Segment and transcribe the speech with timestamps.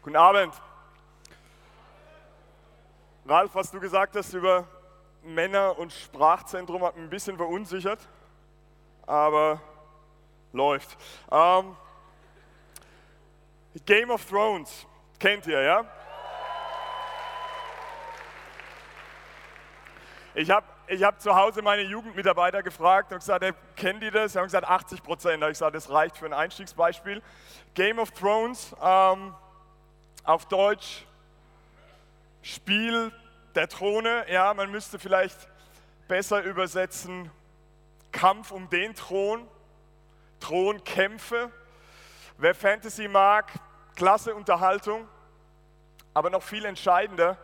[0.00, 0.54] Guten Abend.
[3.26, 4.64] Ralf, was du gesagt hast über
[5.22, 7.98] Männer und Sprachzentrum hat mich ein bisschen verunsichert,
[9.06, 9.60] aber
[10.52, 10.96] läuft.
[11.32, 11.76] Ähm,
[13.84, 14.86] Game of Thrones
[15.18, 15.84] kennt ihr, ja?
[20.34, 23.44] Ich habe ich hab zu Hause meine Jugendmitarbeiter gefragt und gesagt,
[23.74, 24.32] kennen die das?
[24.32, 25.42] Sie haben gesagt 80 Prozent.
[25.42, 27.20] Da habe ich gesagt, das reicht für ein Einstiegsbeispiel.
[27.74, 29.34] Game of Thrones, ähm,
[30.28, 31.06] auf Deutsch
[32.42, 33.10] Spiel
[33.54, 34.26] der Throne.
[34.30, 35.48] Ja, man müsste vielleicht
[36.06, 37.30] besser übersetzen
[38.12, 39.48] Kampf um den Thron,
[40.38, 41.50] Thronkämpfe.
[42.36, 43.50] Wer Fantasy mag,
[43.96, 45.08] klasse Unterhaltung,
[46.12, 47.38] aber noch viel entscheidender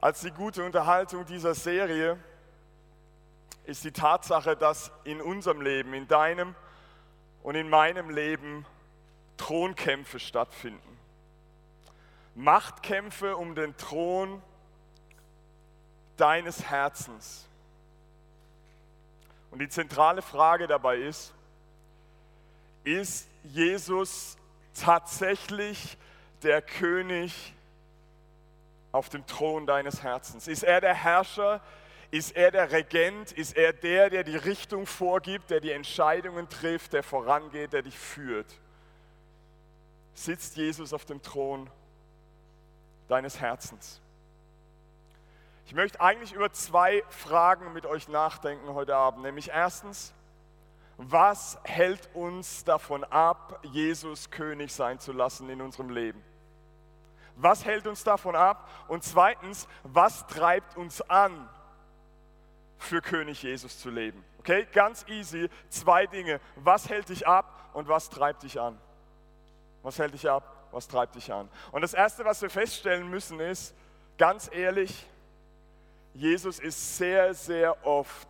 [0.00, 2.16] als die gute Unterhaltung dieser Serie
[3.64, 6.54] ist die Tatsache, dass in unserem Leben, in deinem
[7.42, 8.64] und in meinem Leben
[9.36, 10.95] Thronkämpfe stattfinden.
[12.36, 14.42] Machtkämpfe um den Thron
[16.18, 17.46] deines Herzens.
[19.50, 21.32] Und die zentrale Frage dabei ist,
[22.84, 24.36] ist Jesus
[24.74, 25.96] tatsächlich
[26.42, 27.54] der König
[28.92, 30.46] auf dem Thron deines Herzens?
[30.46, 31.62] Ist er der Herrscher?
[32.10, 33.32] Ist er der Regent?
[33.32, 37.98] Ist er der, der die Richtung vorgibt, der die Entscheidungen trifft, der vorangeht, der dich
[37.98, 38.60] führt?
[40.12, 41.70] Sitzt Jesus auf dem Thron
[43.08, 44.00] deines Herzens?
[45.66, 49.22] Ich möchte eigentlich über zwei Fragen mit euch nachdenken heute Abend.
[49.22, 50.14] Nämlich erstens,
[50.96, 56.22] was hält uns davon ab, Jesus König sein zu lassen in unserem Leben?
[57.36, 58.68] Was hält uns davon ab?
[58.88, 61.48] Und zweitens, was treibt uns an,
[62.78, 64.24] für König Jesus zu leben?
[64.38, 65.50] Okay, ganz easy.
[65.68, 66.40] Zwei Dinge.
[66.54, 68.78] Was hält dich ab und was treibt dich an?
[69.82, 70.55] Was hält dich ab?
[70.76, 71.48] Was treibt dich an?
[71.72, 73.74] Und das Erste, was wir feststellen müssen, ist,
[74.18, 75.06] ganz ehrlich,
[76.12, 78.28] Jesus ist sehr, sehr oft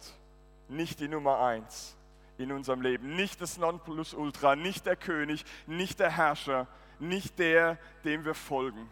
[0.69, 1.97] nicht die Nummer eins
[2.39, 3.17] in unserem Leben.
[3.17, 6.69] Nicht das Nonplusultra, nicht der König, nicht der Herrscher,
[7.01, 8.89] nicht der, dem wir folgen.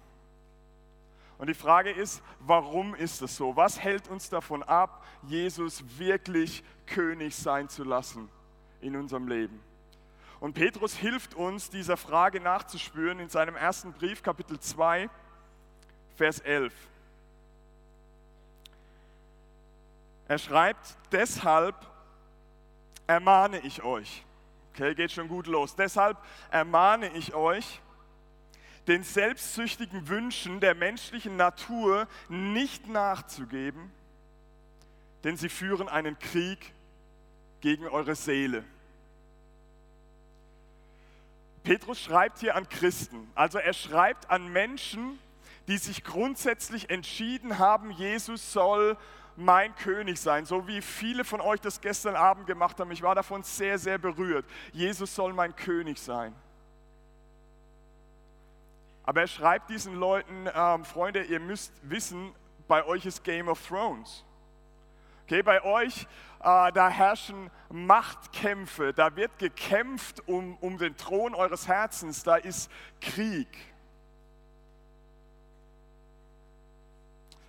[1.39, 3.55] Und die Frage ist, warum ist es so?
[3.55, 8.29] Was hält uns davon ab, Jesus wirklich König sein zu lassen
[8.81, 9.63] in unserem Leben?
[10.41, 15.09] Und Petrus hilft uns, dieser Frage nachzuspüren in seinem ersten Brief, Kapitel 2,
[16.17, 16.73] Vers 11.
[20.29, 21.75] Er schreibt, deshalb
[23.07, 24.25] ermahne ich euch.
[24.73, 25.77] Okay, geht schon gut los.
[25.77, 26.19] Deshalb
[26.51, 27.81] ermahne ich euch,
[28.87, 33.91] den selbstsüchtigen Wünschen der menschlichen Natur nicht nachzugeben,
[35.23, 36.73] denn sie führen einen Krieg
[37.61, 38.65] gegen eure Seele.
[41.65, 45.19] Petrus schreibt hier an Christen, also er schreibt an Menschen,
[45.67, 48.99] die sich grundsätzlich entschieden haben, Jesus soll
[49.37, 52.91] mein König sein, so wie viele von euch das gestern Abend gemacht haben.
[52.91, 54.45] Ich war davon sehr, sehr berührt.
[54.73, 56.35] Jesus soll mein König sein.
[59.03, 62.33] Aber er schreibt diesen Leuten, ähm, Freunde, ihr müsst wissen,
[62.69, 64.25] bei euch ist Game of Thrones.
[65.27, 66.03] Okay, bei euch,
[66.41, 72.71] äh, da herrschen Machtkämpfe, da wird gekämpft um, um den Thron eures Herzens, da ist
[73.01, 73.49] Krieg.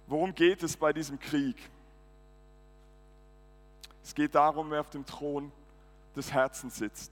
[0.07, 1.57] Worum geht es bei diesem Krieg?
[4.01, 5.51] Es geht darum, wer auf dem Thron
[6.15, 7.11] des Herzens sitzt.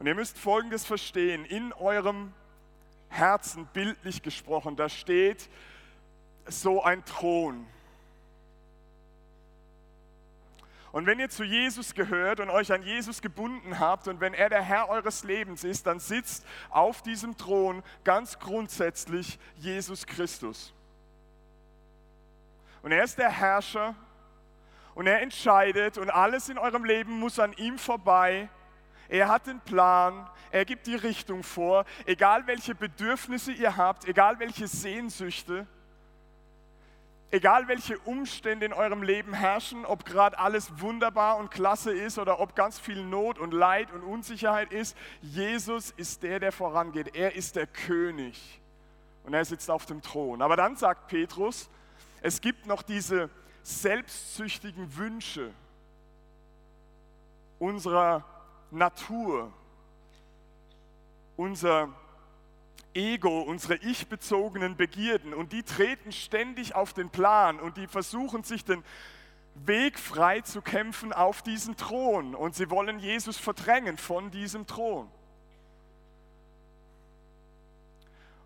[0.00, 1.44] Und ihr müsst Folgendes verstehen.
[1.44, 2.32] In eurem
[3.10, 5.48] Herzen, bildlich gesprochen, da steht
[6.46, 7.66] so ein Thron.
[10.92, 14.48] Und wenn ihr zu Jesus gehört und euch an Jesus gebunden habt und wenn er
[14.48, 20.74] der Herr eures Lebens ist, dann sitzt auf diesem Thron ganz grundsätzlich Jesus Christus.
[22.82, 23.94] Und er ist der Herrscher
[24.94, 28.48] und er entscheidet und alles in eurem Leben muss an ihm vorbei.
[29.08, 34.40] Er hat den Plan, er gibt die Richtung vor, egal welche Bedürfnisse ihr habt, egal
[34.40, 35.68] welche Sehnsüchte,
[37.30, 42.40] egal welche Umstände in eurem Leben herrschen, ob gerade alles wunderbar und klasse ist oder
[42.40, 47.14] ob ganz viel Not und Leid und Unsicherheit ist, Jesus ist der, der vorangeht.
[47.14, 48.60] Er ist der König
[49.24, 50.42] und er sitzt auf dem Thron.
[50.42, 51.70] Aber dann sagt Petrus,
[52.22, 53.30] es gibt noch diese
[53.62, 55.52] selbstsüchtigen Wünsche
[57.58, 58.24] unserer
[58.70, 59.52] Natur,
[61.36, 61.88] unser
[62.94, 68.64] Ego, unsere ich-bezogenen Begierden und die treten ständig auf den Plan und die versuchen sich
[68.64, 68.82] den
[69.54, 75.10] Weg frei zu kämpfen auf diesen Thron und sie wollen Jesus verdrängen von diesem Thron.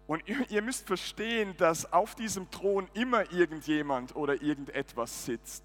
[0.07, 5.65] Und ihr müsst verstehen, dass auf diesem Thron immer irgendjemand oder irgendetwas sitzt.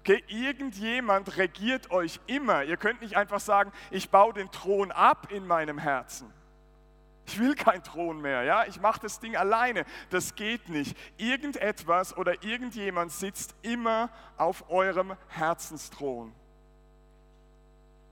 [0.00, 2.64] Okay, irgendjemand regiert euch immer.
[2.64, 6.32] Ihr könnt nicht einfach sagen, ich baue den Thron ab in meinem Herzen.
[7.26, 8.66] Ich will keinen Thron mehr, ja?
[8.66, 9.84] Ich mache das Ding alleine.
[10.10, 10.96] Das geht nicht.
[11.16, 16.32] Irgendetwas oder irgendjemand sitzt immer auf eurem Herzensthron.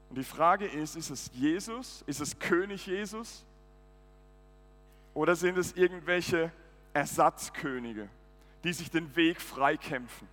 [0.09, 2.03] Und die Frage ist, ist es Jesus?
[2.07, 3.45] Ist es König Jesus?
[5.15, 6.53] Oder sind es irgendwelche
[6.93, 8.09] Ersatzkönige,
[8.65, 10.29] die sich den Weg freikämpfen?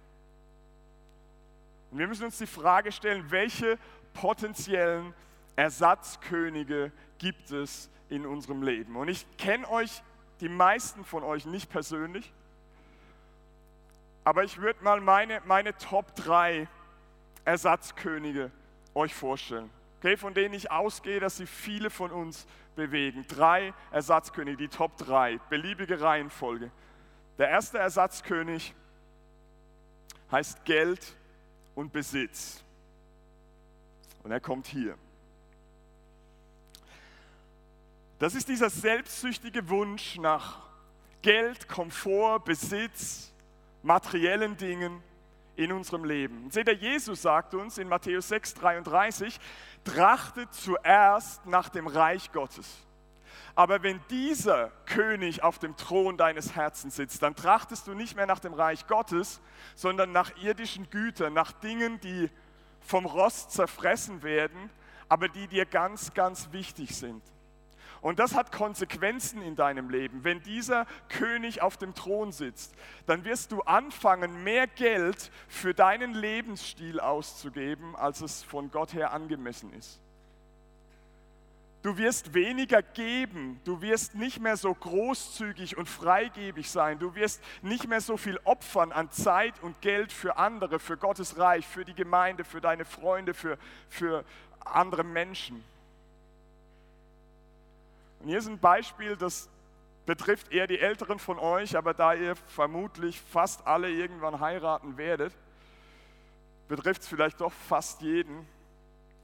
[1.92, 3.78] Und wir müssen uns die Frage stellen, welche
[4.14, 5.14] potenziellen
[5.57, 8.95] Ersatzkönige gibt es in unserem Leben?
[8.95, 10.01] Und ich kenne euch,
[10.39, 12.31] die meisten von euch nicht persönlich,
[14.24, 16.68] aber ich würde mal meine, meine Top 3
[17.44, 18.51] Ersatzkönige
[18.94, 19.69] euch vorstellen.
[20.00, 22.45] Okay, von denen ich ausgehe, dass sie viele von uns
[22.75, 23.25] bewegen.
[23.27, 26.69] Drei Ersatzkönige, die Top 3, beliebige Reihenfolge.
[27.38, 28.75] Der erste Ersatzkönig
[30.31, 31.15] heißt Geld
[31.74, 32.63] und Besitz.
[34.24, 34.98] Und er kommt hier.
[38.19, 40.58] Das ist dieser selbstsüchtige Wunsch nach
[41.22, 43.31] Geld, Komfort, Besitz,
[43.84, 45.04] materiellen Dingen
[45.56, 46.50] in unserem Leben.
[46.50, 49.40] seht ihr, Jesus sagt uns in Matthäus 6, 33,
[49.84, 52.68] trachtet zuerst nach dem Reich Gottes.
[53.54, 58.28] Aber wenn dieser König auf dem Thron deines Herzens sitzt, dann trachtest du nicht mehr
[58.28, 59.42] nach dem Reich Gottes,
[59.75, 62.30] sondern nach irdischen Gütern, nach Dingen, die
[62.81, 64.72] vom Rost zerfressen werden,
[65.08, 67.22] aber die dir ganz, ganz wichtig sind.
[68.02, 70.24] Und das hat Konsequenzen in deinem Leben.
[70.24, 72.74] Wenn dieser König auf dem Thron sitzt,
[73.06, 79.14] dann wirst du anfangen, mehr Geld für deinen Lebensstil auszugeben, als es von Gott her
[79.14, 80.00] angemessen ist.
[81.84, 87.42] Du wirst weniger geben, du wirst nicht mehr so großzügig und freigebig sein, du wirst
[87.62, 91.86] nicht mehr so viel opfern an Zeit und Geld für andere, für Gottes Reich, für
[91.86, 93.58] die Gemeinde, für deine Freunde, für,
[93.90, 94.26] für
[94.66, 95.64] andere Menschen.
[98.19, 99.50] Und hier ist ein Beispiel, das
[100.06, 105.34] betrifft eher die Älteren von euch, aber da ihr vermutlich fast alle irgendwann heiraten werdet,
[106.68, 108.48] betrifft es vielleicht doch fast jeden.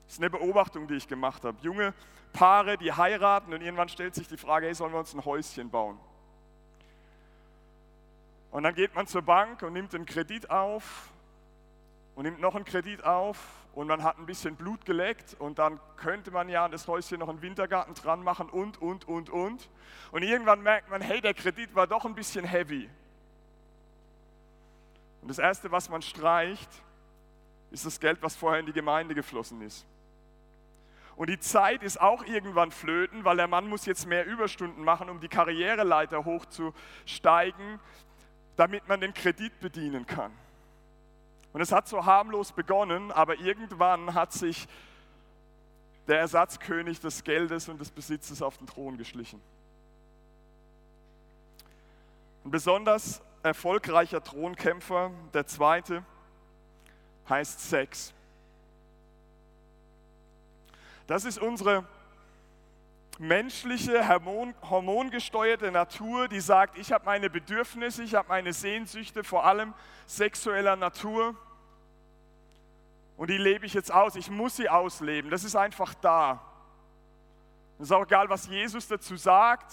[0.06, 1.58] Das ist eine Beobachtung, die ich gemacht habe.
[1.62, 1.94] Junge
[2.34, 5.70] Paare, die heiraten und irgendwann stellt sich die Frage, hey, sollen wir uns ein Häuschen
[5.70, 6.00] bauen?
[8.52, 11.13] Und dann geht man zur Bank und nimmt einen Kredit auf
[12.16, 13.38] und nimmt noch einen Kredit auf
[13.74, 17.20] und man hat ein bisschen Blut geleckt und dann könnte man ja an das Häuschen
[17.20, 19.70] noch einen Wintergarten dran machen und, und, und, und.
[20.12, 22.90] Und irgendwann merkt man, hey, der Kredit war doch ein bisschen heavy.
[25.22, 26.70] Und das Erste, was man streicht,
[27.72, 29.86] ist das Geld, was vorher in die Gemeinde geflossen ist.
[31.16, 35.10] Und die Zeit ist auch irgendwann flöten, weil der Mann muss jetzt mehr Überstunden machen,
[35.10, 37.80] um die Karriereleiter hochzusteigen,
[38.56, 40.32] damit man den Kredit bedienen kann.
[41.54, 44.68] Und es hat so harmlos begonnen, aber irgendwann hat sich
[46.08, 49.40] der Ersatzkönig des Geldes und des Besitzes auf den Thron geschlichen.
[52.44, 56.04] Ein besonders erfolgreicher Thronkämpfer, der zweite,
[57.30, 58.14] heißt Sex.
[61.08, 61.86] Das ist unsere
[63.20, 69.74] menschliche, hormongesteuerte Natur, die sagt, ich habe meine Bedürfnisse, ich habe meine Sehnsüchte, vor allem
[70.06, 71.36] sexueller Natur.
[73.18, 74.16] Und die lebe ich jetzt aus.
[74.16, 75.30] Ich muss sie ausleben.
[75.30, 76.42] Das ist einfach da.
[77.78, 79.72] Es ist auch egal, was Jesus dazu sagt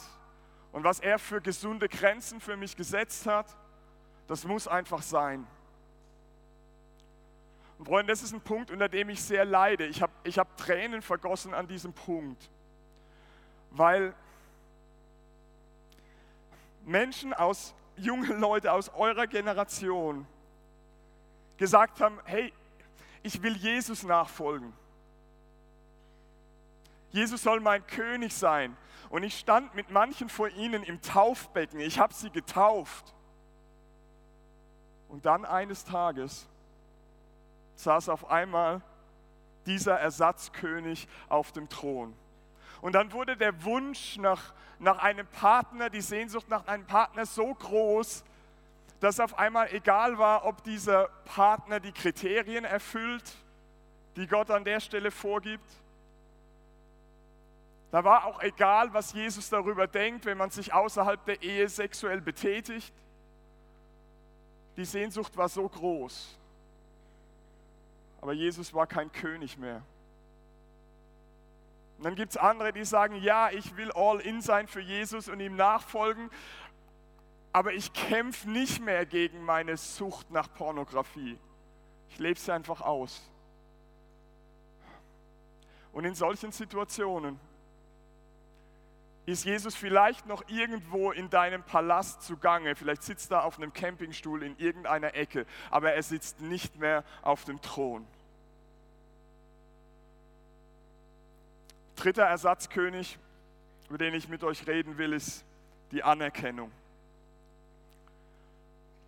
[0.73, 3.57] und was er für gesunde Grenzen für mich gesetzt hat.
[4.27, 5.47] Das muss einfach sein.
[7.79, 9.87] Und Freunde, das ist ein Punkt, unter dem ich sehr leide.
[9.87, 12.51] Ich habe ich hab Tränen vergossen an diesem Punkt,
[13.71, 14.15] weil
[16.85, 20.27] Menschen aus, junge Leute aus eurer Generation
[21.57, 22.53] gesagt haben, hey,
[23.23, 24.73] ich will Jesus nachfolgen.
[27.11, 28.77] Jesus soll mein König sein.
[29.11, 31.81] Und ich stand mit manchen von ihnen im Taufbecken.
[31.81, 33.15] Ich habe sie getauft.
[35.09, 36.47] Und dann eines Tages
[37.75, 38.81] saß auf einmal
[39.67, 42.15] dieser Ersatzkönig auf dem Thron.
[42.81, 47.55] Und dann wurde der Wunsch nach, nach einem Partner, die Sehnsucht nach einem Partner so
[47.55, 48.25] groß,
[49.01, 53.35] dass auf einmal egal war, ob dieser Partner die Kriterien erfüllt,
[54.17, 55.69] die Gott an der Stelle vorgibt.
[57.91, 62.21] Da war auch egal, was Jesus darüber denkt, wenn man sich außerhalb der Ehe sexuell
[62.21, 62.95] betätigt.
[64.77, 66.39] Die Sehnsucht war so groß.
[68.21, 69.83] Aber Jesus war kein König mehr.
[72.01, 75.29] Und dann gibt es andere, die sagen, ja, ich will all in sein für Jesus
[75.29, 76.31] und ihm nachfolgen,
[77.53, 81.39] aber ich kämpfe nicht mehr gegen meine Sucht nach Pornografie.
[82.09, 83.31] Ich lebe sie einfach aus.
[85.93, 87.39] Und in solchen Situationen
[89.27, 92.77] ist Jesus vielleicht noch irgendwo in deinem Palast zugange.
[92.77, 97.45] Vielleicht sitzt er auf einem Campingstuhl in irgendeiner Ecke, aber er sitzt nicht mehr auf
[97.45, 98.07] dem Thron.
[102.01, 103.19] Dritter Ersatzkönig,
[103.91, 105.45] über den ich mit euch reden will, ist
[105.93, 106.73] die Anerkennung.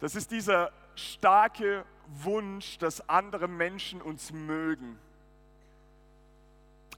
[0.00, 4.98] Das ist dieser starke Wunsch, dass andere Menschen uns mögen.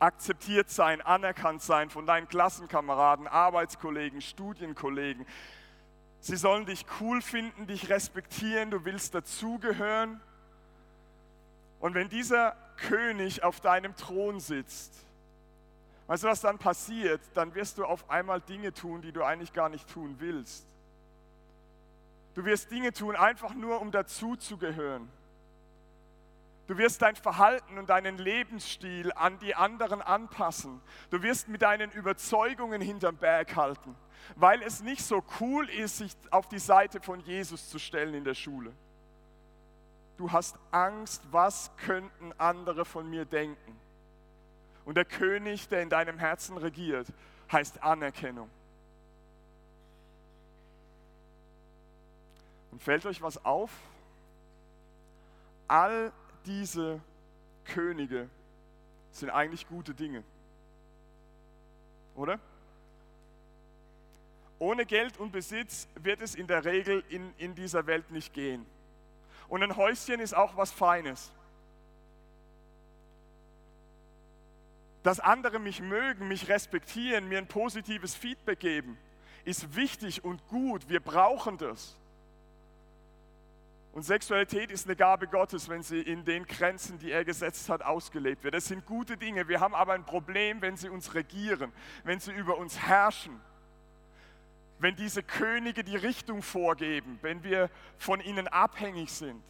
[0.00, 5.24] Akzeptiert sein, anerkannt sein von deinen Klassenkameraden, Arbeitskollegen, Studienkollegen.
[6.18, 10.20] Sie sollen dich cool finden, dich respektieren, du willst dazugehören.
[11.78, 15.04] Und wenn dieser König auf deinem Thron sitzt,
[16.06, 17.20] weißt du, was dann passiert?
[17.34, 20.66] Dann wirst du auf einmal Dinge tun, die du eigentlich gar nicht tun willst.
[22.34, 25.08] Du wirst Dinge tun, einfach nur um dazuzugehören.
[26.66, 30.80] Du wirst dein Verhalten und deinen Lebensstil an die anderen anpassen.
[31.10, 33.94] Du wirst mit deinen Überzeugungen hinterm Berg halten,
[34.34, 38.24] weil es nicht so cool ist, sich auf die Seite von Jesus zu stellen in
[38.24, 38.72] der Schule.
[40.16, 43.78] Du hast Angst, was könnten andere von mir denken.
[44.84, 47.06] Und der König, der in deinem Herzen regiert,
[47.50, 48.50] heißt Anerkennung.
[52.70, 53.70] Und fällt euch was auf?
[55.68, 56.12] All
[56.44, 57.00] diese
[57.64, 58.28] Könige
[59.12, 60.22] sind eigentlich gute Dinge.
[62.14, 62.38] Oder?
[64.58, 68.66] Ohne Geld und Besitz wird es in der Regel in, in dieser Welt nicht gehen.
[69.48, 71.32] Und ein Häuschen ist auch was Feines.
[75.04, 78.98] Dass andere mich mögen, mich respektieren, mir ein positives Feedback geben,
[79.44, 80.88] ist wichtig und gut.
[80.88, 81.96] Wir brauchen das.
[83.92, 87.82] Und Sexualität ist eine Gabe Gottes, wenn sie in den Grenzen, die er gesetzt hat,
[87.82, 88.54] ausgelebt wird.
[88.54, 89.46] Das sind gute Dinge.
[89.46, 91.70] Wir haben aber ein Problem, wenn sie uns regieren,
[92.02, 93.38] wenn sie über uns herrschen,
[94.78, 97.68] wenn diese Könige die Richtung vorgeben, wenn wir
[97.98, 99.42] von ihnen abhängig sind.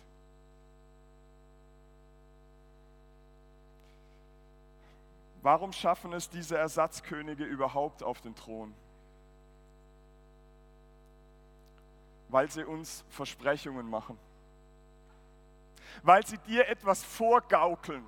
[5.44, 8.74] Warum schaffen es diese Ersatzkönige überhaupt auf den Thron?
[12.30, 14.18] Weil sie uns Versprechungen machen
[16.02, 18.04] weil sie dir etwas vorgaukeln,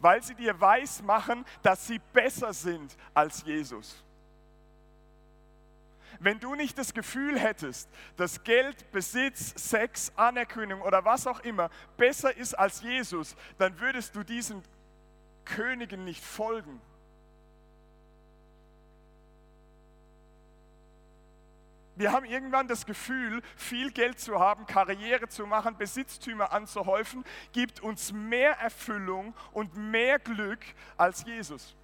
[0.00, 4.02] weil sie dir weismachen, dass sie besser sind als Jesus.
[6.18, 11.70] Wenn du nicht das Gefühl hättest, dass Geld, Besitz, Sex, Anerkennung oder was auch immer
[11.96, 14.62] besser ist als Jesus, dann würdest du diesen
[15.56, 16.80] Königen nicht folgen.
[21.96, 27.80] Wir haben irgendwann das Gefühl, viel Geld zu haben, Karriere zu machen, Besitztümer anzuhäufen, gibt
[27.80, 30.60] uns mehr Erfüllung und mehr Glück
[30.96, 31.76] als Jesus.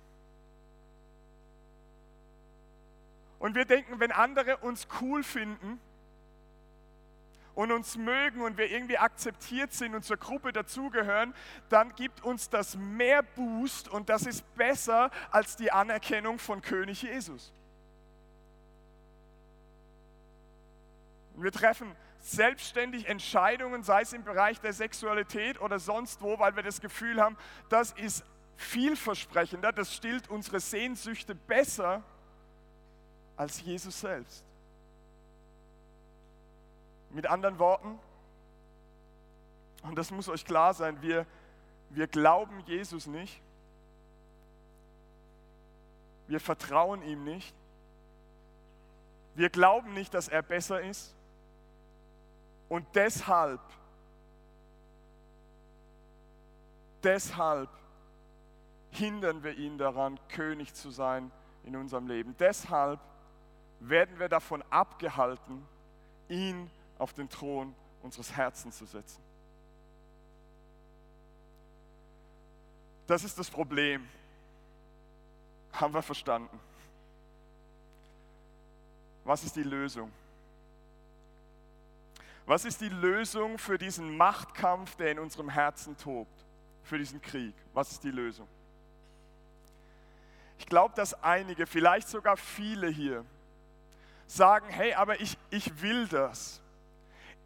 [3.38, 5.78] Und wir denken, wenn andere uns cool finden
[7.56, 11.34] und uns mögen und wir irgendwie akzeptiert sind und zur Gruppe dazugehören,
[11.68, 17.02] dann gibt uns das mehr Boost und das ist besser als die Anerkennung von König
[17.02, 17.52] Jesus.
[21.34, 26.62] Wir treffen selbstständig Entscheidungen, sei es im Bereich der Sexualität oder sonst wo, weil wir
[26.62, 27.36] das Gefühl haben,
[27.68, 28.25] das ist
[28.56, 32.02] vielversprechender, das stillt unsere Sehnsüchte besser
[33.36, 34.46] als Jesus selbst.
[37.10, 37.98] Mit anderen Worten,
[39.82, 41.26] und das muss euch klar sein, wir,
[41.90, 43.40] wir glauben Jesus nicht,
[46.28, 47.54] wir vertrauen ihm nicht,
[49.36, 51.14] wir glauben nicht, dass er besser ist.
[52.68, 53.60] Und deshalb,
[57.02, 57.68] deshalb
[58.90, 61.30] hindern wir ihn daran, König zu sein
[61.64, 62.34] in unserem Leben.
[62.38, 62.98] Deshalb
[63.80, 65.64] werden wir davon abgehalten,
[66.28, 69.23] ihn auf den Thron unseres Herzens zu setzen.
[73.07, 74.07] Das ist das Problem.
[75.73, 76.59] Haben wir verstanden.
[79.25, 80.11] Was ist die Lösung?
[82.47, 86.45] Was ist die Lösung für diesen Machtkampf, der in unserem Herzen tobt?
[86.85, 87.55] Für diesen Krieg?
[87.75, 88.47] Was ist die Lösung?
[90.59, 93.25] Ich glaube, dass einige, vielleicht sogar viele hier,
[94.26, 96.61] sagen, hey, aber ich, ich will das.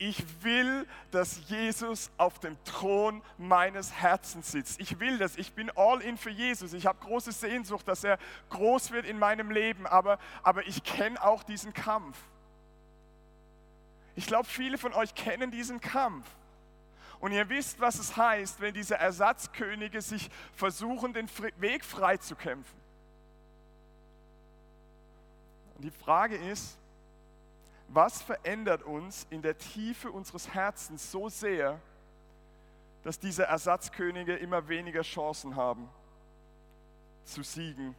[0.01, 4.81] Ich will, dass Jesus auf dem Thron meines Herzens sitzt.
[4.81, 5.37] Ich will das.
[5.37, 6.73] Ich bin all in für Jesus.
[6.73, 9.87] Ich habe große Sehnsucht, dass er groß wird in meinem Leben.
[9.87, 12.17] Aber, aber ich kenne auch diesen Kampf.
[14.15, 16.27] Ich glaube, viele von euch kennen diesen Kampf.
[17.21, 21.29] Und ihr wisst, was es heißt, wenn diese Ersatzkönige sich versuchen, den
[21.59, 22.81] Weg frei zu kämpfen.
[25.75, 26.80] Und die Frage ist,
[27.93, 31.81] was verändert uns in der Tiefe unseres Herzens so sehr,
[33.03, 35.89] dass diese Ersatzkönige immer weniger Chancen haben
[37.25, 37.97] zu siegen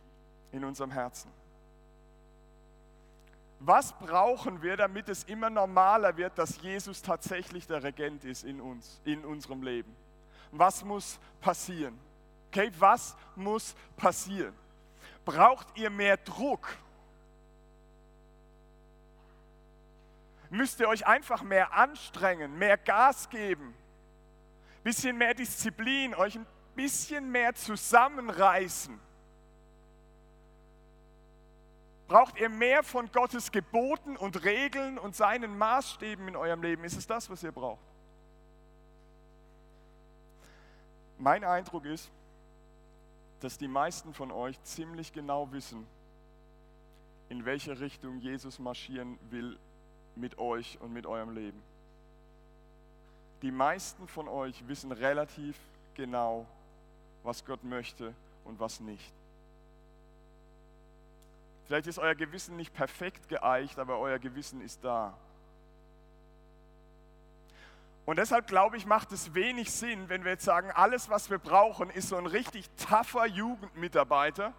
[0.52, 1.30] in unserem Herzen?
[3.60, 8.60] Was brauchen wir, damit es immer normaler wird, dass Jesus tatsächlich der Regent ist in
[8.62, 9.96] uns, in unserem Leben?
[10.52, 12.00] Was muss passieren?
[12.48, 14.54] Okay, was muss passieren?
[15.26, 16.76] Braucht ihr mehr Druck?
[20.52, 23.74] Müsst ihr euch einfach mehr anstrengen, mehr Gas geben,
[24.84, 29.00] bisschen mehr Disziplin, euch ein bisschen mehr zusammenreißen.
[32.08, 36.84] Braucht ihr mehr von Gottes Geboten und Regeln und seinen Maßstäben in eurem Leben?
[36.84, 37.80] Ist es das, was ihr braucht?
[41.18, 42.12] Mein Eindruck ist,
[43.40, 45.88] dass die meisten von euch ziemlich genau wissen,
[47.30, 49.58] in welche Richtung Jesus marschieren will
[50.16, 51.62] mit euch und mit eurem Leben.
[53.42, 55.58] Die meisten von euch wissen relativ
[55.96, 56.46] genau,
[57.24, 58.14] was Gott möchte
[58.46, 59.14] und was nicht.
[61.66, 65.18] Vielleicht ist euer Gewissen nicht perfekt geeicht, aber euer Gewissen ist da.
[68.06, 71.38] Und deshalb glaube ich, macht es wenig Sinn, wenn wir jetzt sagen, alles, was wir
[71.38, 74.54] brauchen, ist so ein richtig tougher Jugendmitarbeiter,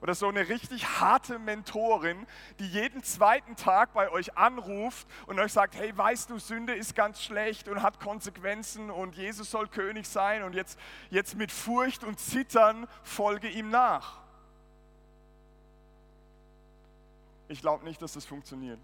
[0.00, 2.26] oder so eine richtig harte Mentorin,
[2.58, 6.94] die jeden zweiten Tag bei euch anruft und euch sagt, hey, weißt du, Sünde ist
[6.94, 10.78] ganz schlecht und hat Konsequenzen und Jesus soll König sein und jetzt,
[11.10, 14.20] jetzt mit Furcht und Zittern folge ihm nach.
[17.48, 18.80] Ich glaube nicht, dass das funktioniert.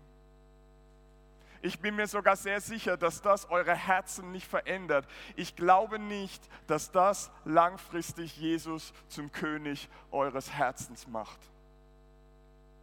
[1.64, 5.07] Ich bin mir sogar sehr sicher, dass das eure Herzen nicht verändert.
[5.37, 11.38] Ich glaube nicht, dass das langfristig Jesus zum König eures Herzens macht.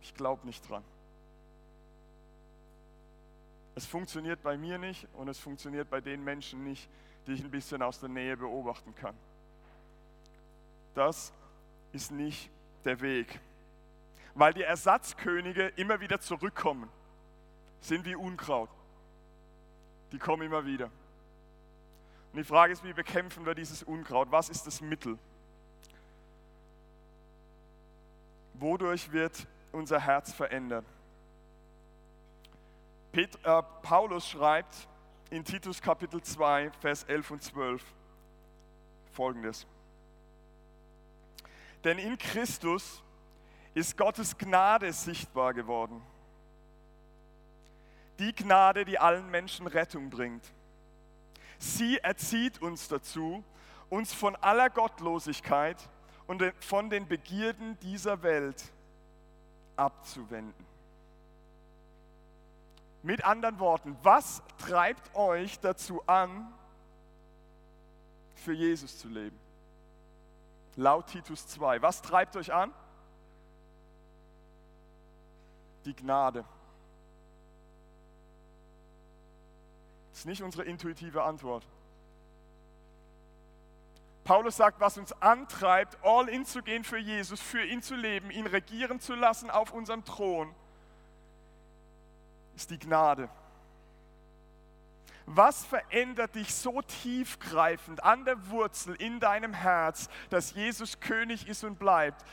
[0.02, 0.84] Ich glaube nicht dran.
[3.76, 6.90] Es funktioniert bei mir nicht und es funktioniert bei den Menschen nicht,
[7.28, 9.16] die ich ein bisschen aus der Nähe beobachten kann.
[10.96, 11.34] Das
[11.92, 12.50] ist nicht
[12.86, 13.42] der Weg.
[14.36, 16.90] Weil die Ersatzkönige immer wieder zurückkommen
[17.82, 18.70] sind wie Unkraut.
[20.12, 20.86] Die kommen immer wieder.
[22.32, 24.32] Und die Frage ist, wie bekämpfen wir dieses Unkraut?
[24.32, 25.18] Was ist das Mittel?
[28.54, 30.86] Wodurch wird unser Herz verändert?
[33.12, 34.88] Pet, äh, Paulus schreibt
[35.30, 37.84] in Titus Kapitel 2, Vers 11 und 12
[39.12, 39.66] folgendes.
[41.84, 43.02] Denn in Christus
[43.74, 46.02] ist Gottes Gnade sichtbar geworden
[48.20, 50.44] die Gnade, die allen Menschen Rettung bringt.
[51.58, 53.44] Sie erzieht uns dazu,
[53.90, 55.78] uns von aller Gottlosigkeit
[56.28, 58.72] und von den Begierden dieser Welt
[59.76, 60.68] abzuwenden.
[63.02, 66.54] Mit anderen Worten, was treibt euch dazu an,
[68.36, 69.38] für Jesus zu leben?
[70.76, 71.82] Laut Titus 2.
[71.82, 72.74] Was treibt euch an?
[75.86, 76.46] Die Gnade.
[80.20, 81.66] Ist nicht unsere intuitive Antwort.
[84.26, 88.30] Paulus sagt, was uns antreibt, all in zu gehen für Jesus, für ihn zu leben,
[88.30, 90.54] ihn regieren zu lassen auf unserem Thron,
[92.54, 93.30] ist die Gnade.
[95.26, 101.64] Was verändert dich so tiefgreifend an der Wurzel in deinem Herz, dass Jesus König ist
[101.64, 102.26] und bleibt?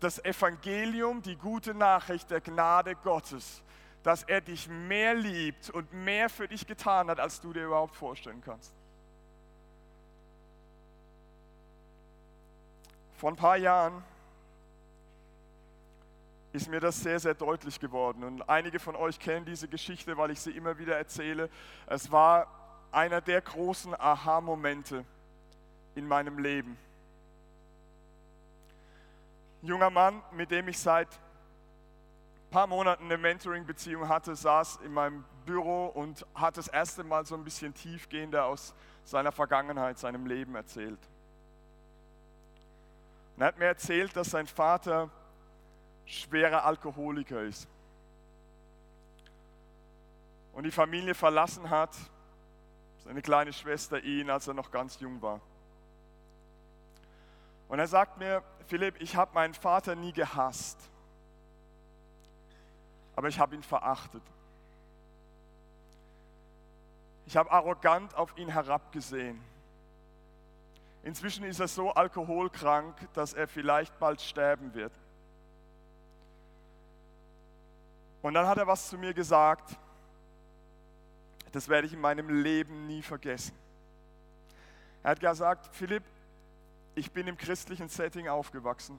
[0.00, 3.62] Das Evangelium, die gute Nachricht der Gnade Gottes
[4.04, 7.96] dass er dich mehr liebt und mehr für dich getan hat, als du dir überhaupt
[7.96, 8.72] vorstellen kannst.
[13.16, 14.04] Vor ein paar Jahren
[16.52, 18.22] ist mir das sehr, sehr deutlich geworden.
[18.22, 21.48] Und einige von euch kennen diese Geschichte, weil ich sie immer wieder erzähle.
[21.86, 22.46] Es war
[22.92, 25.04] einer der großen Aha-Momente
[25.94, 26.76] in meinem Leben.
[29.62, 31.08] Ein junger Mann, mit dem ich seit
[32.54, 37.34] paar Monaten eine Mentoring-Beziehung hatte, saß in meinem Büro und hat das erste Mal so
[37.34, 41.00] ein bisschen tiefgehender aus seiner Vergangenheit, seinem Leben erzählt.
[43.34, 45.10] Und er hat mir erzählt, dass sein Vater
[46.06, 47.68] schwerer Alkoholiker ist.
[50.54, 51.90] und die Familie verlassen hat,
[53.04, 55.40] seine kleine Schwester ihn, als er noch ganz jung war.
[57.68, 60.78] Und er sagt mir, Philipp, ich habe meinen Vater nie gehasst,
[63.16, 64.22] aber ich habe ihn verachtet.
[67.26, 69.40] Ich habe arrogant auf ihn herabgesehen.
[71.02, 74.92] Inzwischen ist er so alkoholkrank, dass er vielleicht bald sterben wird.
[78.22, 79.76] Und dann hat er was zu mir gesagt,
[81.52, 83.54] das werde ich in meinem Leben nie vergessen.
[85.02, 86.02] Er hat gesagt, Philipp,
[86.94, 88.98] ich bin im christlichen Setting aufgewachsen.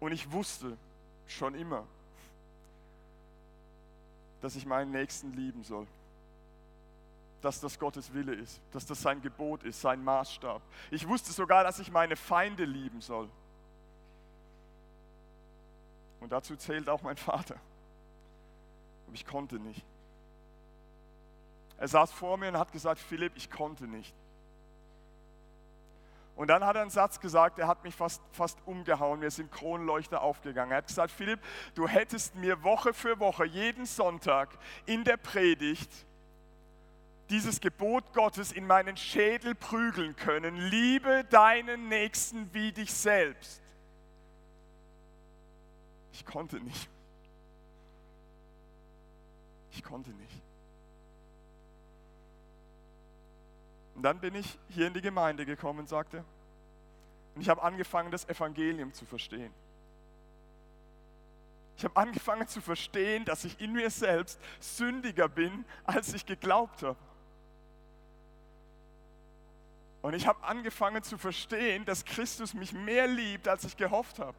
[0.00, 0.76] Und ich wusste
[1.26, 1.84] schon immer,
[4.40, 5.86] dass ich meinen Nächsten lieben soll.
[7.42, 10.62] Dass das Gottes Wille ist, dass das sein Gebot ist, sein Maßstab.
[10.90, 13.28] Ich wusste sogar, dass ich meine Feinde lieben soll.
[16.20, 17.56] Und dazu zählt auch mein Vater.
[19.06, 19.84] Aber ich konnte nicht.
[21.78, 24.14] Er saß vor mir und hat gesagt, Philipp, ich konnte nicht.
[26.36, 29.20] Und dann hat er einen Satz gesagt, der hat mich fast, fast umgehauen.
[29.20, 30.70] Mir sind Kronleuchter aufgegangen.
[30.70, 31.40] Er hat gesagt, Philipp,
[31.74, 34.50] du hättest mir Woche für Woche, jeden Sonntag
[34.84, 35.90] in der Predigt
[37.30, 40.56] dieses Gebot Gottes in meinen Schädel prügeln können.
[40.56, 43.62] Liebe deinen Nächsten wie dich selbst.
[46.12, 46.88] Ich konnte nicht.
[49.72, 50.45] Ich konnte nicht.
[53.96, 56.22] Und dann bin ich hier in die Gemeinde gekommen, sagte,
[57.34, 59.52] und ich habe angefangen, das Evangelium zu verstehen.
[61.76, 66.82] Ich habe angefangen zu verstehen, dass ich in mir selbst sündiger bin, als ich geglaubt
[66.82, 66.98] habe.
[70.02, 74.36] Und ich habe angefangen zu verstehen, dass Christus mich mehr liebt, als ich gehofft habe.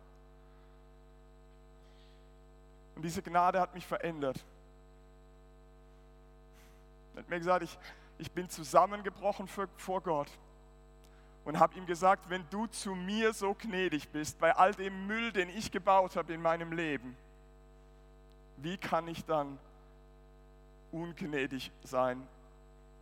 [2.96, 4.43] Und diese Gnade hat mich verändert.
[7.15, 7.78] Er hat mir gesagt, ich,
[8.17, 10.30] ich bin zusammengebrochen für, vor Gott
[11.45, 15.32] und habe ihm gesagt, wenn du zu mir so gnädig bist, bei all dem Müll,
[15.32, 17.15] den ich gebaut habe in meinem Leben,
[18.58, 19.58] wie kann ich dann
[20.91, 22.21] ungnädig sein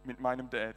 [0.03, 0.75] mit meinem Dad?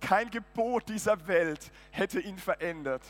[0.00, 3.02] Kein Gebot dieser Welt hätte ihn verändert.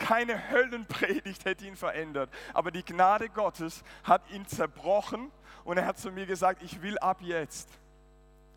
[0.00, 2.30] Keine Höllenpredigt hätte ihn verändert.
[2.54, 5.30] Aber die Gnade Gottes hat ihn zerbrochen
[5.62, 7.68] und er hat zu mir gesagt, ich will ab jetzt,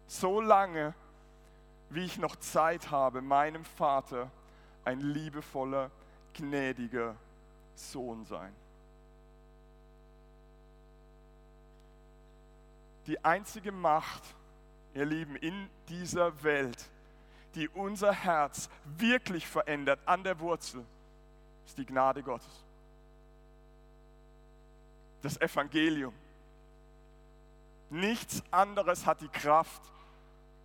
[0.07, 0.93] so lange,
[1.89, 4.31] wie ich noch Zeit habe, meinem Vater
[4.85, 5.91] ein liebevoller,
[6.33, 7.15] gnädiger
[7.75, 8.53] Sohn sein.
[13.05, 14.23] Die einzige Macht,
[14.93, 16.85] ihr Lieben, in dieser Welt,
[17.55, 20.85] die unser Herz wirklich verändert an der Wurzel,
[21.65, 22.63] ist die Gnade Gottes.
[25.21, 26.13] Das Evangelium.
[27.89, 29.81] Nichts anderes hat die Kraft,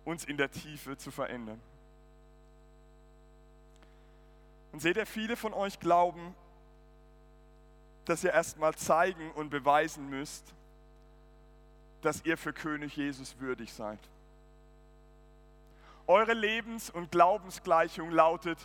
[0.03, 1.61] uns in der Tiefe zu verändern.
[4.71, 6.35] Und seht ihr, viele von euch glauben,
[8.05, 10.53] dass ihr erstmal zeigen und beweisen müsst,
[12.01, 13.99] dass ihr für König Jesus würdig seid.
[16.07, 18.57] Eure Lebens- und Glaubensgleichung lautet,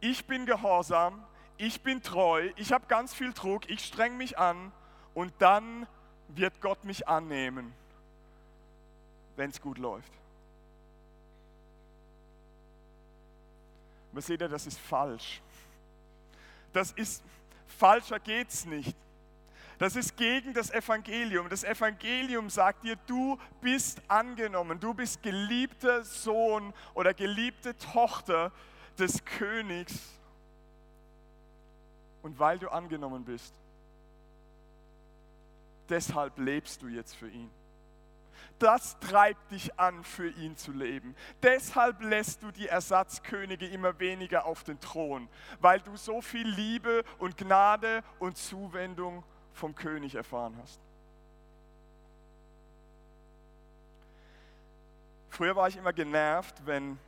[0.00, 1.24] ich bin gehorsam,
[1.60, 4.72] ich bin treu, ich habe ganz viel Druck, ich streng mich an
[5.12, 5.86] und dann
[6.28, 7.74] wird Gott mich annehmen,
[9.36, 10.12] wenn es gut läuft.
[14.10, 15.42] Aber seht ihr, das ist falsch.
[16.72, 17.22] Das ist,
[17.66, 18.96] falscher geht's nicht.
[19.78, 21.48] Das ist gegen das Evangelium.
[21.48, 28.50] Das Evangelium sagt dir, du bist angenommen, du bist geliebter Sohn oder geliebte Tochter
[28.98, 30.19] des Königs
[32.22, 33.54] und weil du angenommen bist,
[35.88, 37.50] deshalb lebst du jetzt für ihn.
[38.58, 41.16] Das treibt dich an, für ihn zu leben.
[41.42, 45.28] Deshalb lässt du die Ersatzkönige immer weniger auf den Thron,
[45.60, 50.78] weil du so viel Liebe und Gnade und Zuwendung vom König erfahren hast.
[55.30, 56.98] Früher war ich immer genervt, wenn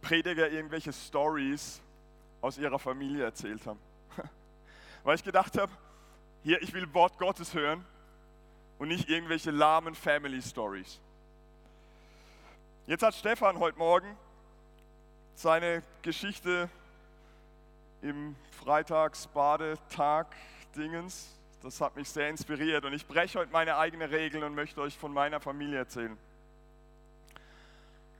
[0.00, 1.80] Prediger irgendwelche Stories
[2.44, 3.80] aus ihrer Familie erzählt haben.
[5.02, 5.72] Weil ich gedacht habe,
[6.42, 7.82] hier, ich will Wort Gottes hören
[8.78, 11.00] und nicht irgendwelche lahmen Family Stories.
[12.86, 14.14] Jetzt hat Stefan heute Morgen
[15.34, 16.68] seine Geschichte
[18.02, 20.26] im Freitagsbadetag
[20.76, 21.34] Dingens.
[21.62, 24.98] Das hat mich sehr inspiriert und ich breche heute meine eigenen Regeln und möchte euch
[24.98, 26.18] von meiner Familie erzählen.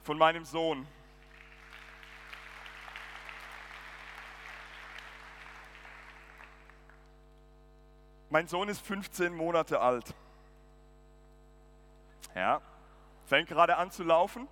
[0.03, 0.87] Von meinem Sohn,
[8.35, 10.13] Mein Sohn ist 15 Monate alt.
[12.35, 12.61] Ja,
[13.27, 14.49] fängt gerade an zu laufen.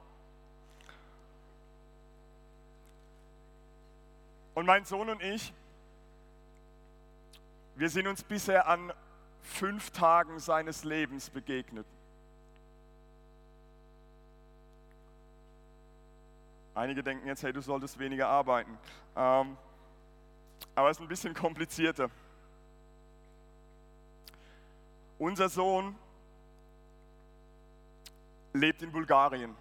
[4.54, 5.52] Und mein Sohn und ich,
[7.74, 8.92] wir sind uns bisher an
[9.40, 11.86] fünf Tagen seines Lebens begegnet.
[16.76, 18.78] Einige denken jetzt, hey, du solltest weniger arbeiten.
[19.16, 19.56] Ähm,
[20.76, 22.12] aber es ist ein bisschen komplizierter.
[25.22, 25.94] Unser Sohn
[28.54, 29.54] lebt in Bulgarien.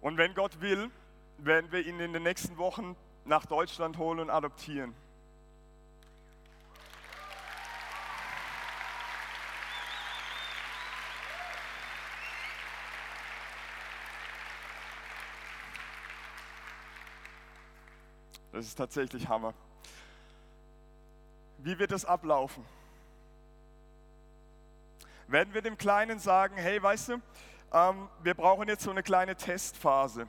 [0.00, 0.90] Und wenn Gott will,
[1.36, 4.94] werden wir ihn in den nächsten Wochen nach Deutschland holen und adoptieren.
[18.52, 19.52] Das ist tatsächlich Hammer.
[21.58, 22.64] Wie wird das ablaufen?
[25.26, 27.20] Werden wir dem Kleinen sagen, hey, weißt du,
[27.72, 30.28] ähm, wir brauchen jetzt so eine kleine Testphase.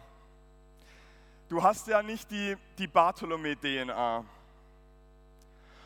[1.47, 4.25] Du hast ja nicht die, die Bartholomew-DNA.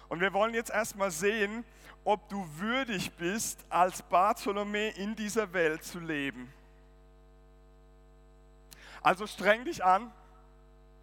[0.07, 1.65] Und wir wollen jetzt erstmal sehen,
[2.05, 6.51] ob du würdig bist, als Bartholomew in dieser Welt zu leben.
[9.01, 10.11] Also streng dich an,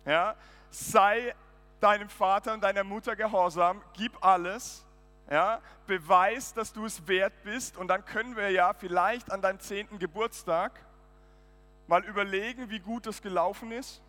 [0.04, 0.36] ja,
[0.70, 1.34] sei
[1.80, 4.85] deinem Vater und deiner Mutter gehorsam, gib alles,
[5.30, 9.60] ja, beweis, dass du es wert bist und dann können wir ja vielleicht an deinem
[9.60, 10.72] zehnten Geburtstag
[11.86, 14.00] mal überlegen, wie gut es gelaufen ist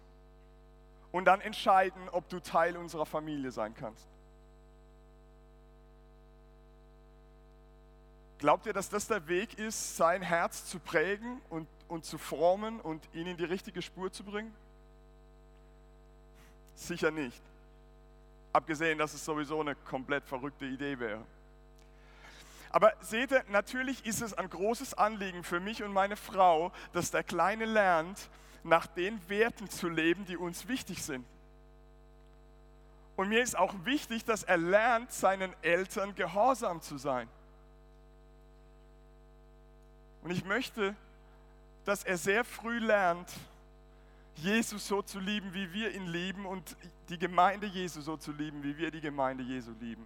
[1.12, 4.08] und dann entscheiden, ob du Teil unserer Familie sein kannst.
[8.40, 12.80] Glaubt ihr, dass das der Weg ist, sein Herz zu prägen und, und zu formen
[12.80, 14.54] und ihn in die richtige Spur zu bringen?
[16.76, 17.42] Sicher nicht.
[18.58, 21.24] Abgesehen, dass es sowieso eine komplett verrückte Idee wäre.
[22.72, 27.12] Aber seht ihr, natürlich ist es ein großes Anliegen für mich und meine Frau, dass
[27.12, 28.32] der Kleine lernt,
[28.64, 31.24] nach den Werten zu leben, die uns wichtig sind.
[33.16, 37.30] Und mir ist auch wichtig, dass er lernt, seinen Eltern gehorsam zu sein.
[40.24, 40.96] Und ich möchte,
[41.86, 43.32] dass er sehr früh lernt,
[44.38, 46.78] Jesus so zu lieben, wie wir ihn lieben und
[47.10, 50.06] die Gemeinde Jesu so zu lieben, wie wir die Gemeinde Jesu lieben.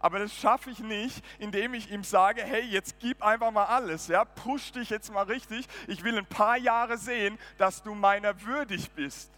[0.00, 4.06] Aber das schaffe ich nicht, indem ich ihm sage, hey, jetzt gib einfach mal alles,
[4.06, 5.66] ja, push dich jetzt mal richtig.
[5.88, 9.30] Ich will ein paar Jahre sehen, dass du meiner würdig bist.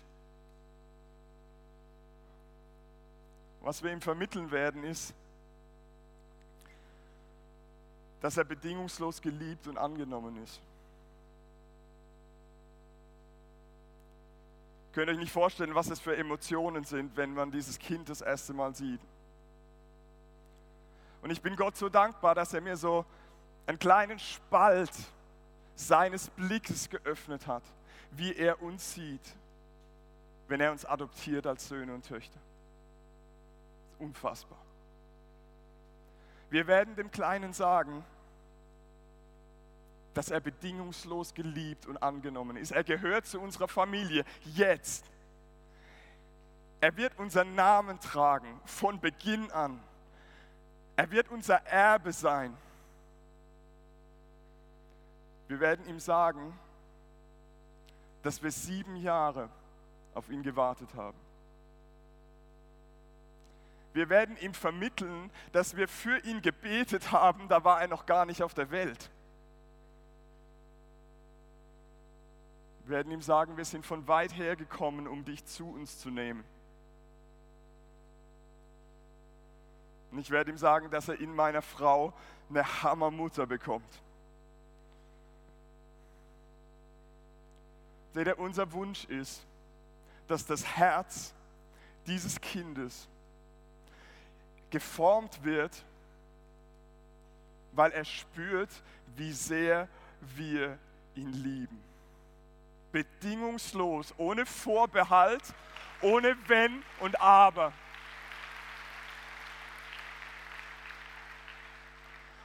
[3.63, 5.15] Was wir ihm vermitteln werden, ist,
[8.21, 10.61] dass er bedingungslos geliebt und angenommen ist.
[14.93, 18.21] Könnt ihr euch nicht vorstellen, was es für Emotionen sind, wenn man dieses Kind das
[18.21, 19.01] erste Mal sieht.
[21.23, 23.05] Und ich bin Gott so dankbar, dass er mir so
[23.67, 24.91] einen kleinen Spalt
[25.75, 27.63] seines Blickes geöffnet hat,
[28.11, 29.37] wie er uns sieht,
[30.49, 32.41] wenn er uns adoptiert als Söhne und Töchter.
[33.99, 34.59] Unfassbar.
[36.51, 38.05] Wir werden dem Kleinen sagen,
[40.15, 42.73] dass er bedingungslos geliebt und angenommen ist.
[42.73, 45.05] Er gehört zu unserer Familie jetzt.
[46.81, 49.81] Er wird unseren Namen tragen von Beginn an.
[50.97, 52.57] Er wird unser Erbe sein.
[55.49, 56.59] Wir werden ihm sagen,
[58.23, 59.49] dass wir sieben Jahre
[60.15, 61.19] auf ihn gewartet haben.
[63.93, 68.25] Wir werden ihm vermitteln, dass wir für ihn gebetet haben, da war er noch gar
[68.25, 69.11] nicht auf der Welt.
[72.91, 76.45] Werden ihm sagen, wir sind von weit her gekommen, um dich zu uns zu nehmen.
[80.11, 82.13] Und ich werde ihm sagen, dass er in meiner Frau
[82.49, 84.03] eine Hammermutter bekommt.
[88.13, 89.47] Seht ihr, unser Wunsch ist,
[90.27, 91.33] dass das Herz
[92.07, 93.09] dieses Kindes
[94.71, 95.85] geformt wird,
[97.73, 98.71] weil er spürt,
[99.17, 99.89] wie sehr
[100.21, 100.77] wir
[101.15, 101.90] ihn lieben
[102.93, 105.43] bedingungslos, ohne Vorbehalt,
[106.03, 107.73] ohne Wenn und Aber.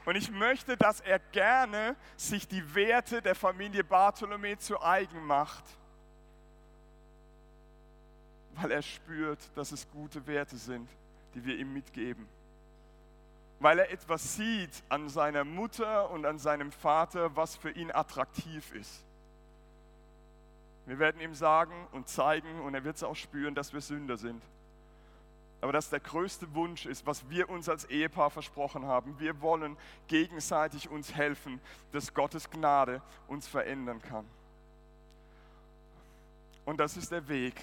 [0.06, 5.64] Und ich möchte, dass er gerne sich die Werte der Familie Bartholomew zu eigen macht,
[8.54, 10.88] weil er spürt, dass es gute Werte sind,
[11.34, 12.28] die wir ihm mitgeben.
[13.60, 18.74] Weil er etwas sieht an seiner Mutter und an seinem Vater, was für ihn attraktiv
[18.74, 19.04] ist.
[20.86, 24.18] Wir werden ihm sagen und zeigen, und er wird es auch spüren, dass wir Sünder
[24.18, 24.42] sind.
[25.62, 29.20] aber dass der größte Wunsch ist, was wir uns als Ehepaar versprochen haben.
[29.20, 31.60] Wir wollen gegenseitig uns helfen,
[31.92, 34.28] dass Gottes Gnade uns verändern kann.
[36.66, 37.56] Und das ist der Weg.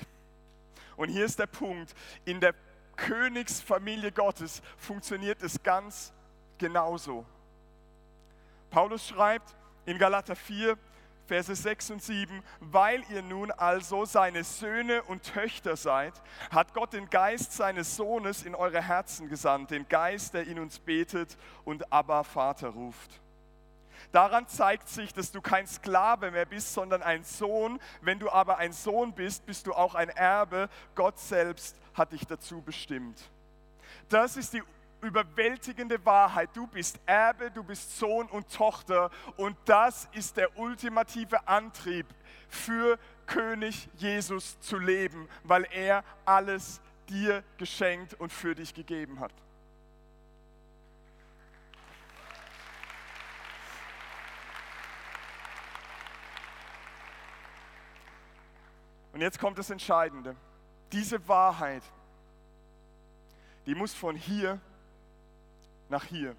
[0.96, 1.94] Und hier ist der Punkt.
[2.24, 2.54] In der
[2.96, 6.12] Königsfamilie Gottes funktioniert es ganz
[6.58, 7.24] genauso.
[8.70, 9.54] Paulus schreibt
[9.86, 10.76] in Galater 4,
[11.32, 16.12] Verse 6 und 7, weil ihr nun also seine Söhne und Töchter seid,
[16.50, 20.78] hat Gott den Geist seines Sohnes in eure Herzen gesandt, den Geist, der in uns
[20.78, 23.22] betet und Abba Vater ruft.
[24.12, 27.80] Daran zeigt sich, dass du kein Sklave mehr bist, sondern ein Sohn.
[28.02, 30.68] Wenn du aber ein Sohn bist, bist du auch ein Erbe.
[30.94, 33.18] Gott selbst hat dich dazu bestimmt.
[34.10, 34.62] Das ist die
[35.02, 36.50] überwältigende Wahrheit.
[36.54, 42.06] Du bist Erbe, du bist Sohn und Tochter und das ist der ultimative Antrieb
[42.48, 49.32] für König Jesus zu leben, weil er alles dir geschenkt und für dich gegeben hat.
[59.12, 60.34] Und jetzt kommt das Entscheidende.
[60.90, 61.82] Diese Wahrheit,
[63.66, 64.60] die muss von hier
[65.92, 66.34] nach hier.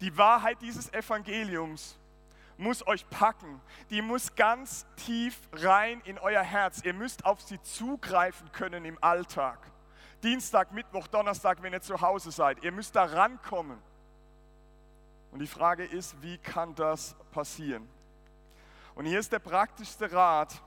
[0.00, 1.96] Die Wahrheit dieses Evangeliums
[2.56, 3.60] muss euch packen.
[3.90, 6.82] Die muss ganz tief rein in euer Herz.
[6.82, 9.58] Ihr müsst auf sie zugreifen können im Alltag.
[10.22, 12.62] Dienstag, Mittwoch, Donnerstag, wenn ihr zu Hause seid.
[12.64, 13.78] Ihr müsst da rankommen.
[15.30, 17.88] Und die Frage ist, wie kann das passieren?
[18.94, 20.60] Und hier ist der praktischste Rat,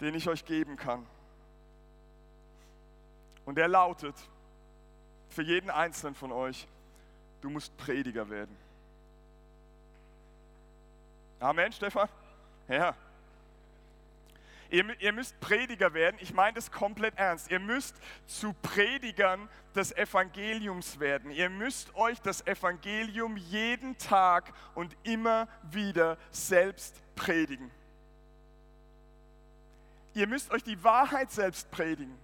[0.00, 1.06] den ich euch geben kann.
[3.44, 4.14] Und der lautet
[5.28, 6.66] für jeden Einzelnen von euch,
[7.40, 8.56] du musst Prediger werden.
[11.40, 12.08] Amen, Stefan?
[12.68, 12.96] Ja.
[14.70, 16.16] Ihr, ihr müsst Prediger werden.
[16.20, 17.50] Ich meine das komplett ernst.
[17.50, 21.30] Ihr müsst zu Predigern des Evangeliums werden.
[21.30, 27.70] Ihr müsst euch das Evangelium jeden Tag und immer wieder selbst predigen.
[30.14, 32.23] Ihr müsst euch die Wahrheit selbst predigen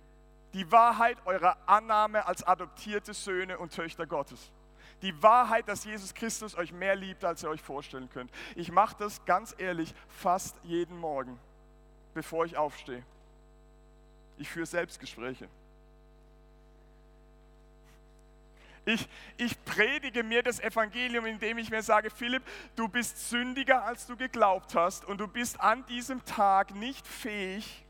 [0.53, 4.51] die Wahrheit eurer Annahme als adoptierte Söhne und Töchter Gottes.
[5.03, 8.31] Die Wahrheit, dass Jesus Christus euch mehr liebt, als ihr euch vorstellen könnt.
[8.55, 11.39] Ich mache das ganz ehrlich fast jeden Morgen,
[12.13, 13.03] bevor ich aufstehe.
[14.37, 15.49] Ich führe Selbstgespräche.
[18.87, 22.43] Ich, ich predige mir das Evangelium, indem ich mir sage, Philipp,
[22.77, 27.85] du bist sündiger, als du geglaubt hast und du bist an diesem Tag nicht fähig,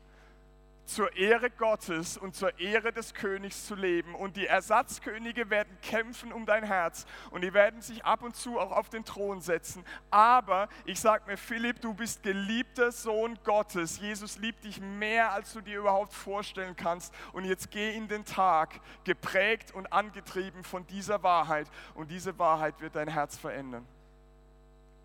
[0.93, 4.13] zur Ehre Gottes und zur Ehre des Königs zu leben.
[4.13, 8.59] Und die Ersatzkönige werden kämpfen um dein Herz und die werden sich ab und zu
[8.59, 9.85] auch auf den Thron setzen.
[10.09, 13.99] Aber ich sage mir, Philipp, du bist geliebter Sohn Gottes.
[13.99, 17.13] Jesus liebt dich mehr, als du dir überhaupt vorstellen kannst.
[17.31, 21.67] Und jetzt geh in den Tag, geprägt und angetrieben von dieser Wahrheit.
[21.95, 23.87] Und diese Wahrheit wird dein Herz verändern.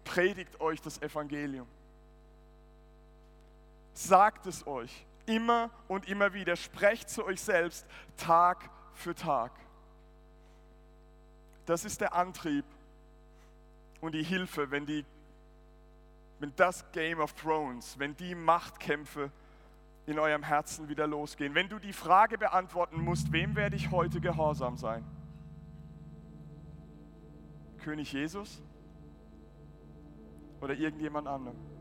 [0.04, 1.66] Predigt euch das Evangelium.
[3.94, 6.56] Sagt es euch immer und immer wieder.
[6.56, 7.86] Sprecht zu euch selbst
[8.16, 9.52] Tag für Tag.
[11.66, 12.64] Das ist der Antrieb
[14.00, 15.04] und die Hilfe, wenn, die,
[16.38, 19.30] wenn das Game of Thrones, wenn die Machtkämpfe
[20.06, 21.54] in eurem Herzen wieder losgehen.
[21.54, 25.04] Wenn du die Frage beantworten musst, wem werde ich heute gehorsam sein?
[27.78, 28.62] König Jesus
[30.60, 31.75] oder irgendjemand anderem?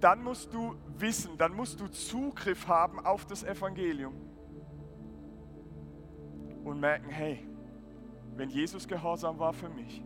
[0.00, 4.14] Dann musst du wissen, dann musst du Zugriff haben auf das Evangelium
[6.64, 7.46] und merken, hey,
[8.36, 10.02] wenn Jesus gehorsam war für mich,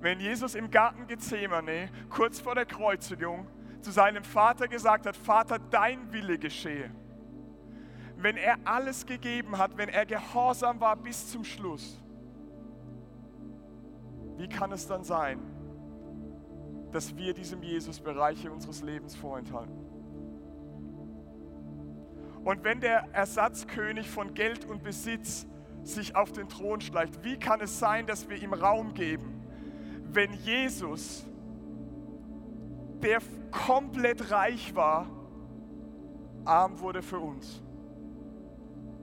[0.00, 3.46] wenn Jesus im Garten Gethsemane kurz vor der Kreuzigung
[3.80, 6.90] zu seinem Vater gesagt hat, Vater, dein Wille geschehe,
[8.16, 12.00] wenn er alles gegeben hat, wenn er gehorsam war bis zum Schluss,
[14.36, 15.40] wie kann es dann sein,
[16.96, 19.76] dass wir diesem Jesus Bereiche unseres Lebens vorenthalten.
[22.42, 25.46] Und wenn der Ersatzkönig von Geld und Besitz
[25.82, 29.42] sich auf den Thron schleicht, wie kann es sein, dass wir ihm Raum geben,
[30.10, 31.26] wenn Jesus,
[33.02, 33.18] der
[33.50, 35.06] komplett reich war,
[36.46, 37.62] arm wurde für uns?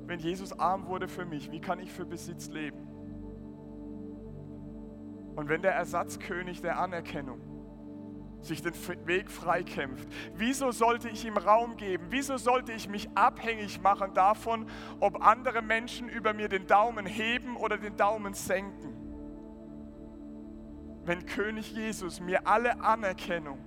[0.07, 2.88] Wenn Jesus arm wurde für mich, wie kann ich für Besitz leben?
[5.36, 7.53] Und wenn der Ersatzkönig der Anerkennung
[8.45, 8.73] sich den
[9.05, 10.07] Weg freikämpft.
[10.35, 12.07] Wieso sollte ich ihm Raum geben?
[12.09, 14.67] Wieso sollte ich mich abhängig machen davon,
[14.99, 18.93] ob andere Menschen über mir den Daumen heben oder den Daumen senken?
[21.05, 23.59] Wenn König Jesus mir alle Anerkennung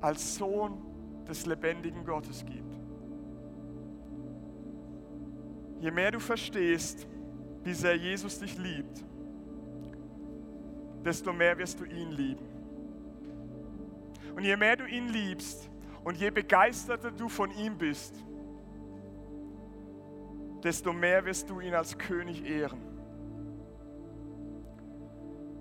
[0.00, 0.82] als Sohn
[1.28, 2.78] des lebendigen Gottes gibt.
[5.80, 7.06] Je mehr du verstehst,
[7.62, 9.04] wie sehr Jesus dich liebt,
[11.04, 12.46] desto mehr wirst du ihn lieben.
[14.34, 15.68] Und je mehr du ihn liebst
[16.04, 18.14] und je begeisterter du von ihm bist,
[20.62, 22.80] desto mehr wirst du ihn als König ehren.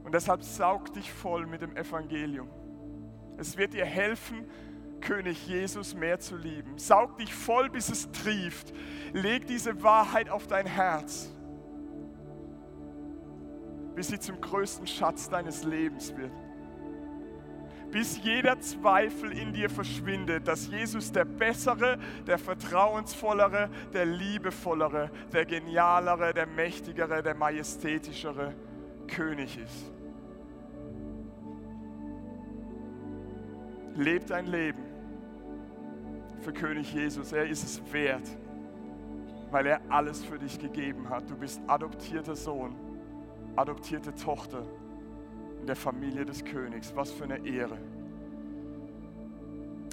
[0.04, 2.50] Und deshalb saug dich voll mit dem Evangelium.
[3.38, 4.46] Es wird dir helfen,
[5.02, 6.78] König Jesus mehr zu lieben.
[6.78, 8.72] Saug dich voll, bis es trieft.
[9.14, 11.34] Leg diese Wahrheit auf dein Herz,
[13.96, 16.32] bis sie zum größten Schatz deines Lebens wird.
[17.92, 25.46] Bis jeder Zweifel in dir verschwindet, dass Jesus der bessere, der vertrauensvollere, der liebevollere, der
[25.46, 28.56] genialere, der mächtigere, der majestätischere
[29.08, 29.92] König ist.
[33.96, 34.84] Lebt ein Leben
[36.40, 37.34] für König Jesus.
[37.34, 38.28] Er ist es wert,
[39.52, 41.30] weil er alles für dich gegeben hat.
[41.30, 42.74] Du bist adoptierter Sohn,
[43.56, 44.64] adoptierte Tochter
[45.60, 46.96] in der Familie des Königs.
[46.96, 47.78] Was für eine Ehre.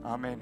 [0.03, 0.41] Amen.